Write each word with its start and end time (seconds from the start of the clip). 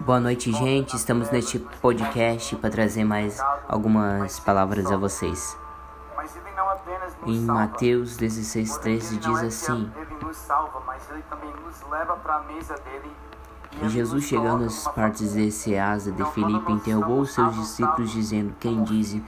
Boa 0.00 0.18
noite, 0.18 0.50
gente. 0.50 0.96
Estamos 0.96 1.30
neste 1.30 1.58
podcast 1.58 2.56
para 2.56 2.70
trazer 2.70 3.04
mais 3.04 3.38
algumas 3.68 4.40
palavras 4.40 4.90
a 4.90 4.96
vocês. 4.96 5.54
Em 7.26 7.38
Mateus 7.42 8.16
16, 8.16 8.78
13 8.78 9.18
diz 9.18 9.38
assim: 9.42 9.92
E 13.82 13.88
Jesus, 13.90 14.24
chegando 14.24 14.64
às 14.64 14.88
partes 14.88 15.34
de 15.34 15.50
Ceasa 15.52 16.10
de 16.10 16.24
Filipe, 16.32 16.72
interrogou 16.72 17.20
os 17.20 17.34
seus 17.34 17.54
discípulos, 17.54 18.10
dizendo: 18.10 18.54
Quem 18.58 18.82
dizem 18.82 19.22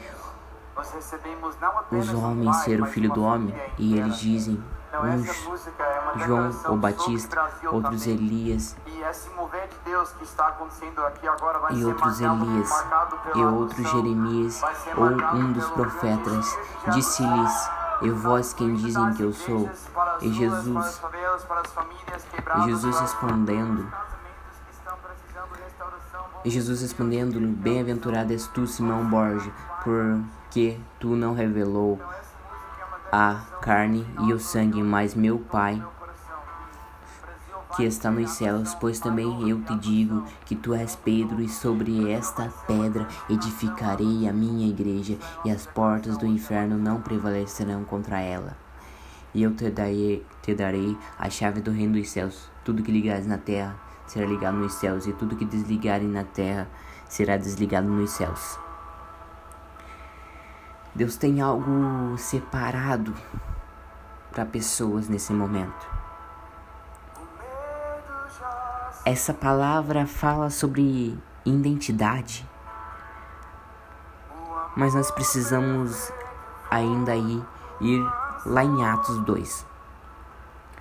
os 1.91 2.14
homens 2.14 2.57
ser 2.59 2.80
o 2.80 2.86
filho 2.86 3.12
do 3.12 3.23
homem? 3.23 3.55
E 3.79 3.98
eles 3.98 4.18
dizem: 4.18 4.62
uns 5.00 5.29
é 5.29 6.27
João 6.27 6.50
o 6.68 6.77
Batista, 6.77 7.50
outros 7.70 8.06
Elias 8.06 8.77
e 11.70 11.84
outros 11.84 12.20
Elias 12.20 12.84
e 13.34 13.43
outros 13.43 13.91
Jeremias 13.91 14.62
ou 14.96 15.37
um 15.38 15.52
dos 15.52 15.69
profetas. 15.70 16.59
Disse-lhes: 16.93 17.70
E 18.02 18.10
vós 18.10 18.52
quem 18.52 18.74
dizem 18.74 19.15
que 19.15 19.23
eu 19.23 19.32
sou? 19.32 19.70
E 20.20 20.32
Jesus, 20.32 21.02
e 22.57 22.65
Jesus 22.65 23.01
respondendo, 23.01 23.91
e 26.45 26.51
Jesus 26.51 26.82
respondendo, 26.82 27.41
Bem-aventurado 27.41 28.32
és 28.32 28.46
tu, 28.48 28.66
Simão 28.66 29.09
Borges, 29.09 29.52
porque 29.84 30.78
tu 30.98 31.16
não 31.16 31.34
revelou 31.34 32.01
a 33.10 33.34
carne 33.60 34.06
e 34.27 34.32
o 34.32 34.41
sangue, 34.41 34.82
mas 34.82 35.15
meu 35.15 35.38
Pai 35.38 35.82
que 37.77 37.84
está 37.84 38.10
nos 38.10 38.32
céus, 38.32 38.74
pois 38.74 39.01
também 39.01 39.48
eu 39.48 39.62
te 39.62 39.74
digo 39.77 40.24
que 40.45 40.55
tu 40.55 40.74
és 40.74 40.95
Pedro, 40.95 41.41
e 41.41 41.48
sobre 41.48 42.12
esta 42.12 42.52
pedra 42.66 43.09
edificarei 43.30 44.29
a 44.29 44.32
minha 44.32 44.68
igreja, 44.68 45.16
e 45.45 45.51
as 45.51 45.66
portas 45.66 46.18
do 46.18 46.26
inferno 46.26 46.76
não 46.76 47.01
prevalecerão 47.01 47.82
contra 47.85 48.20
ela. 48.20 48.57
E 49.35 49.43
eu 49.43 49.54
te 49.54 49.70
darei, 49.70 50.24
te 50.43 50.54
darei 50.54 50.96
a 51.18 51.30
chave 51.30 51.63
do 51.63 51.70
reino 51.70 51.95
dos 51.95 52.10
céus. 52.10 52.51
Tudo 52.63 52.82
que 52.82 52.93
ligares 52.93 53.26
na 53.26 53.38
terra 53.38 53.74
será 54.13 54.27
ligado 54.27 54.59
nos 54.59 54.74
céus, 54.74 55.07
e 55.07 55.13
tudo 55.15 55.37
que 55.37 55.45
desligares 55.46 56.07
na 56.07 56.23
terra 56.23 56.68
será 57.09 57.38
desligado 57.38 57.88
nos 57.88 58.10
céus. 58.10 58.59
Deus 60.95 61.16
tem 61.16 61.41
algo 61.41 62.19
separado 62.19 63.15
para 64.31 64.44
pessoas 64.44 65.09
nesse 65.09 65.32
momento. 65.32 65.87
Essa 69.06 69.32
palavra 69.32 70.06
fala 70.06 70.50
sobre 70.50 71.19
identidade, 71.47 72.47
mas 74.76 74.94
nós 74.94 75.10
precisamos 75.10 76.12
ainda 76.71 77.16
ir, 77.16 77.43
ir 77.81 78.12
lá 78.44 78.62
em 78.62 78.84
Atos 78.84 79.19
2. 79.21 79.66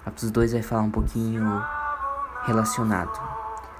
Atos 0.06 0.30
2 0.32 0.52
vai 0.52 0.62
falar 0.62 0.82
um 0.82 0.92
pouquinho 0.92 1.64
relacionado. 2.44 3.20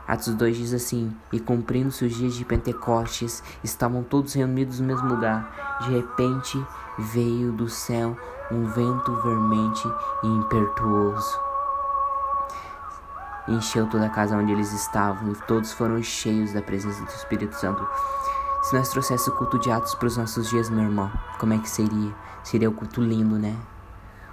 Atos 0.08 0.34
2 0.34 0.58
diz 0.58 0.74
assim: 0.74 1.16
E 1.32 1.40
cumprindo-se 1.40 2.04
os 2.06 2.14
dias 2.14 2.34
de 2.34 2.44
Pentecostes, 2.44 3.44
estavam 3.64 4.04
todos 4.04 4.34
reunidos 4.34 4.80
no 4.80 4.88
mesmo 4.88 5.08
lugar. 5.08 5.80
De 5.82 5.92
repente 5.92 6.62
veio 6.98 7.52
do 7.52 7.70
céu 7.70 8.18
um 8.52 8.66
vento 8.66 9.16
vermente 9.22 9.88
e 10.24 10.28
impetuoso. 10.28 11.40
Encheu 13.48 13.88
toda 13.88 14.06
a 14.06 14.10
casa 14.10 14.36
onde 14.36 14.52
eles 14.52 14.72
estavam, 14.74 15.32
e 15.32 15.36
todos 15.48 15.72
foram 15.74 16.02
cheios 16.04 16.54
da 16.54 16.62
presença 16.62 17.02
do 17.04 17.10
Espírito 17.10 17.56
Santo. 17.56 17.88
Se 18.64 18.76
nós 18.76 18.90
trouxéssemos 18.90 19.28
o 19.28 19.38
culto 19.38 19.58
de 19.58 19.72
Atos 19.72 19.96
para 19.96 20.08
os 20.08 20.18
nossos 20.18 20.50
dias, 20.50 20.70
meu 20.70 20.84
irmão, 20.84 21.12
como 21.40 21.54
é 21.54 21.58
que 21.58 21.70
seria? 21.70 22.14
Seria 22.44 22.70
o 22.70 22.74
culto 22.74 23.02
lindo, 23.02 23.40
né? 23.40 23.56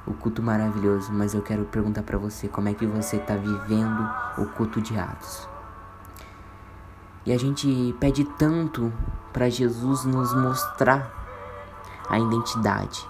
O 0.08 0.14
culto 0.14 0.42
maravilhoso, 0.42 1.12
mas 1.12 1.34
eu 1.34 1.42
quero 1.42 1.66
perguntar 1.66 2.02
para 2.02 2.16
você 2.16 2.48
como 2.48 2.69
é 2.69 2.72
que 2.74 2.86
você 2.86 3.16
está 3.16 3.36
vivendo 3.36 4.10
o 4.38 4.46
culto 4.46 4.80
de 4.80 4.98
Atos. 4.98 5.46
E 7.26 7.32
a 7.32 7.38
gente 7.38 7.94
pede 8.00 8.24
tanto 8.24 8.91
para 9.34 9.50
Jesus 9.50 10.06
nos 10.06 10.34
mostrar 10.34 11.12
a 12.08 12.18
identidade. 12.18 13.06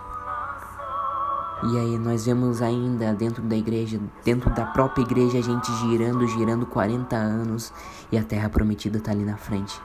E 1.62 1.78
aí 1.78 1.98
nós 1.98 2.26
vemos 2.26 2.60
ainda 2.60 3.12
dentro 3.14 3.42
da 3.42 3.56
igreja, 3.56 4.00
dentro 4.24 4.50
da 4.50 4.66
própria 4.66 5.02
igreja, 5.02 5.38
a 5.38 5.42
gente 5.42 5.72
girando, 5.74 6.26
girando 6.26 6.66
40 6.66 7.14
anos 7.14 7.72
e 8.10 8.18
a 8.18 8.24
terra 8.24 8.48
prometida 8.48 8.98
está 8.98 9.12
ali 9.12 9.24
na 9.24 9.36
frente. 9.36 9.80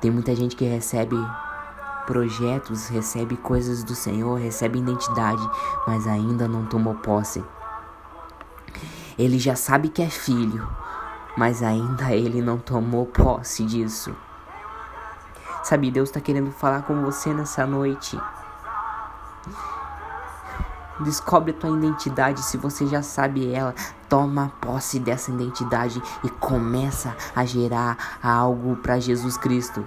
Tem 0.00 0.10
muita 0.10 0.34
gente 0.34 0.56
que 0.56 0.64
recebe 0.64 1.16
projetos, 2.06 2.88
recebe 2.88 3.36
coisas 3.36 3.82
do 3.84 3.94
Senhor, 3.94 4.38
recebe 4.38 4.78
identidade, 4.78 5.42
mas 5.86 6.06
ainda 6.06 6.46
não 6.48 6.66
tomou 6.66 6.94
posse. 6.94 7.44
Ele 9.18 9.38
já 9.38 9.54
sabe 9.54 9.88
que 9.88 10.02
é 10.02 10.08
filho, 10.08 10.66
mas 11.36 11.62
ainda 11.62 12.12
ele 12.12 12.40
não 12.40 12.58
tomou 12.58 13.06
posse 13.06 13.64
disso. 13.64 14.14
Sabe, 15.62 15.90
Deus 15.90 16.08
está 16.08 16.20
querendo 16.20 16.50
falar 16.50 16.82
com 16.82 17.02
você 17.02 17.32
nessa 17.32 17.66
noite. 17.66 18.18
Descobre 21.00 21.52
a 21.52 21.54
tua 21.54 21.70
identidade, 21.70 22.42
se 22.42 22.56
você 22.56 22.86
já 22.86 23.02
sabe 23.02 23.52
ela, 23.52 23.74
toma 24.08 24.52
posse 24.60 24.98
dessa 24.98 25.30
identidade 25.30 26.02
e 26.22 26.28
começa 26.28 27.16
a 27.34 27.44
gerar 27.44 28.18
algo 28.22 28.76
para 28.76 29.00
Jesus 29.00 29.36
Cristo. 29.36 29.84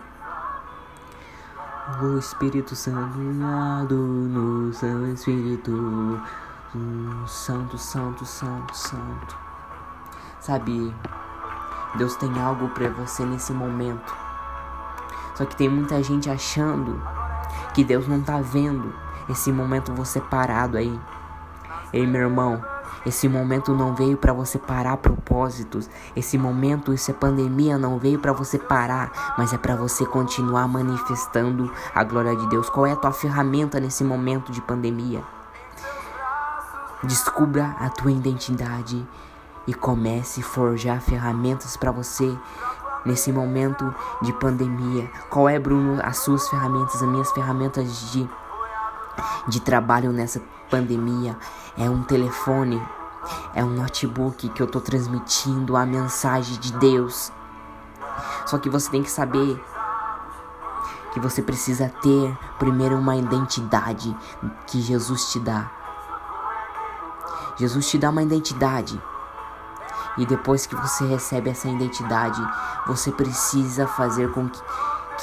O 1.87 2.17
Espírito 2.17 2.75
Santo 2.75 3.19
no 3.19 4.73
seu 4.73 5.13
Espírito, 5.13 6.19
Santo, 7.27 7.77
Santo, 7.77 8.25
Santo, 8.25 8.75
Santo. 8.75 9.37
Sabe, 10.39 10.91
Deus 11.95 12.15
tem 12.15 12.41
algo 12.41 12.69
para 12.69 12.89
você 12.89 13.23
nesse 13.23 13.53
momento. 13.53 14.15
Só 15.35 15.45
que 15.45 15.55
tem 15.55 15.69
muita 15.69 16.01
gente 16.01 16.27
achando 16.27 16.99
que 17.75 17.83
Deus 17.83 18.07
não 18.07 18.19
tá 18.19 18.41
vendo 18.41 18.91
esse 19.29 19.51
momento 19.51 19.93
você 19.93 20.19
parado 20.19 20.77
aí. 20.77 20.99
Ei, 21.93 22.07
meu 22.07 22.21
irmão, 22.21 22.65
esse 23.05 23.27
momento 23.27 23.73
não 23.73 23.95
veio 23.95 24.17
para 24.17 24.33
você 24.33 24.57
parar 24.57 24.97
propósitos. 24.97 25.89
Esse 26.15 26.37
momento, 26.37 26.91
essa 26.91 27.13
pandemia 27.13 27.77
não 27.77 27.97
veio 27.97 28.19
para 28.19 28.33
você 28.33 28.57
parar, 28.57 29.35
mas 29.37 29.53
é 29.53 29.57
para 29.57 29.75
você 29.75 30.05
continuar 30.05 30.67
manifestando 30.67 31.71
a 31.93 32.03
glória 32.03 32.35
de 32.35 32.47
Deus. 32.49 32.69
Qual 32.69 32.85
é 32.85 32.91
a 32.91 32.95
tua 32.95 33.11
ferramenta 33.11 33.79
nesse 33.79 34.03
momento 34.03 34.51
de 34.51 34.61
pandemia? 34.61 35.23
Descubra 37.03 37.75
a 37.79 37.89
tua 37.89 38.11
identidade 38.11 39.07
e 39.67 39.73
comece 39.73 40.41
a 40.41 40.43
forjar 40.43 41.01
ferramentas 41.01 41.77
para 41.77 41.91
você 41.91 42.35
nesse 43.05 43.31
momento 43.31 43.93
de 44.21 44.33
pandemia. 44.33 45.07
Qual 45.29 45.47
é, 45.47 45.59
Bruno, 45.59 45.99
as 46.03 46.17
suas 46.17 46.49
ferramentas, 46.49 47.01
as 47.01 47.07
minhas 47.07 47.31
ferramentas 47.31 48.11
de, 48.11 48.27
de 49.47 49.59
trabalho 49.59 50.11
nessa 50.11 50.41
pandemia? 50.69 51.37
É 51.77 51.89
um 51.89 52.03
telefone, 52.03 52.81
é 53.53 53.63
um 53.63 53.69
notebook 53.69 54.49
que 54.49 54.61
eu 54.61 54.67
tô 54.67 54.79
transmitindo 54.79 55.75
a 55.75 55.85
mensagem 55.85 56.57
de 56.59 56.71
Deus. 56.73 57.31
Só 58.45 58.57
que 58.57 58.69
você 58.69 58.89
tem 58.89 59.03
que 59.03 59.11
saber 59.11 59.61
que 61.11 61.19
você 61.19 61.41
precisa 61.41 61.89
ter 62.01 62.37
primeiro 62.59 62.97
uma 62.97 63.15
identidade 63.15 64.15
que 64.67 64.81
Jesus 64.81 65.31
te 65.31 65.39
dá. 65.39 65.71
Jesus 67.57 67.89
te 67.89 67.97
dá 67.97 68.09
uma 68.09 68.21
identidade. 68.21 69.01
E 70.17 70.25
depois 70.25 70.65
que 70.65 70.75
você 70.75 71.05
recebe 71.05 71.49
essa 71.49 71.67
identidade, 71.67 72.41
você 72.85 73.11
precisa 73.11 73.87
fazer 73.87 74.31
com 74.31 74.49
que, 74.49 74.61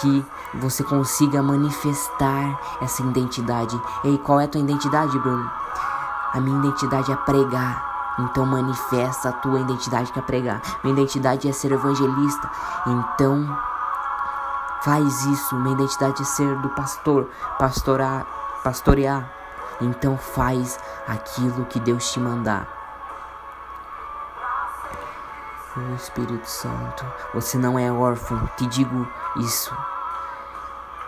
que 0.00 0.24
você 0.54 0.82
consiga 0.84 1.42
manifestar 1.42 2.58
essa 2.80 3.02
identidade. 3.02 3.80
Ei, 4.04 4.18
qual 4.18 4.40
é 4.40 4.44
a 4.44 4.48
tua 4.48 4.60
identidade, 4.60 5.18
Bruno? 5.18 5.50
A 6.32 6.40
minha 6.40 6.58
identidade 6.58 7.12
é 7.12 7.16
pregar. 7.16 7.90
Então 8.18 8.44
manifesta 8.44 9.30
a 9.30 9.32
tua 9.32 9.60
identidade 9.60 10.12
que 10.12 10.18
é 10.18 10.22
pregar. 10.22 10.60
Minha 10.82 10.94
identidade 10.94 11.48
é 11.48 11.52
ser 11.52 11.72
evangelista. 11.72 12.50
Então 12.86 13.58
faz 14.82 15.24
isso. 15.24 15.56
Minha 15.56 15.74
identidade 15.74 16.20
é 16.20 16.24
ser 16.24 16.56
do 16.56 16.68
pastor, 16.70 17.28
pastorar, 17.58 18.26
pastorear. 18.62 19.30
Então 19.80 20.16
faz 20.18 20.78
aquilo 21.06 21.64
que 21.66 21.80
Deus 21.80 22.12
te 22.12 22.20
mandar. 22.20 22.81
Oh 25.74 25.94
Espírito 25.94 26.46
Santo, 26.46 27.02
você 27.32 27.56
não 27.56 27.78
é 27.78 27.90
órfão, 27.90 28.46
te 28.58 28.66
digo 28.66 29.08
isso. 29.36 29.74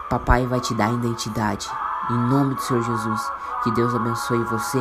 Papai 0.08 0.46
vai 0.46 0.58
te 0.58 0.72
dar 0.72 0.90
identidade. 0.90 1.70
Em 2.10 2.16
nome 2.16 2.54
do 2.54 2.62
Senhor 2.62 2.82
Jesus, 2.82 3.32
que 3.62 3.70
Deus 3.72 3.94
abençoe 3.94 4.42
você. 4.44 4.78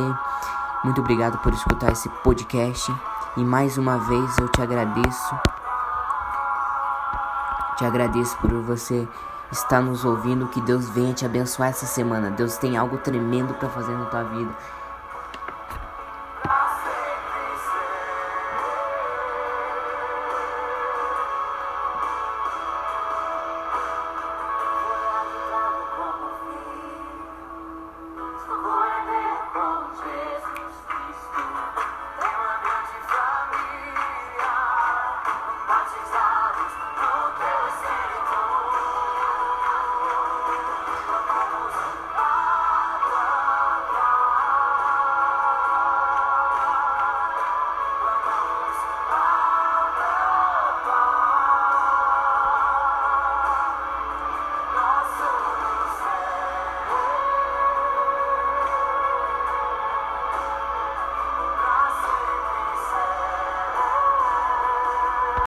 Muito 0.84 1.02
obrigado 1.02 1.36
por 1.38 1.52
escutar 1.52 1.92
esse 1.92 2.08
podcast. 2.22 2.94
E 3.36 3.44
mais 3.44 3.76
uma 3.76 3.98
vez 3.98 4.38
eu 4.38 4.48
te 4.48 4.62
agradeço. 4.62 5.38
Te 7.76 7.84
agradeço 7.84 8.36
por 8.38 8.52
você 8.62 9.06
estar 9.52 9.82
nos 9.82 10.02
ouvindo. 10.04 10.48
Que 10.48 10.62
Deus 10.62 10.88
venha 10.88 11.12
te 11.12 11.26
abençoar 11.26 11.70
essa 11.70 11.84
semana. 11.84 12.30
Deus 12.30 12.56
tem 12.56 12.78
algo 12.78 12.96
tremendo 12.98 13.52
para 13.54 13.68
fazer 13.68 13.92
na 13.92 14.06
tua 14.06 14.22
vida. 14.24 14.50